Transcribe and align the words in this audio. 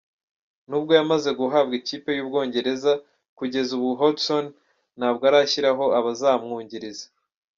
Nubwo 0.67 0.91
yamaze 0.99 1.29
guhabwa 1.39 1.73
ikipe 1.81 2.09
y’Ubwongereza, 2.13 2.91
kugeza 3.37 3.71
ubu 3.77 3.89
Hodgson 4.01 4.45
ntabwo 4.97 5.23
arashyiraho 5.29 5.85
abazamwungiriza. 5.99 7.05